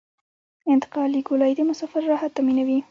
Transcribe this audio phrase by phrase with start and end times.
[0.73, 2.77] انتقالي ګولایي د مسافرو راحت تامینوي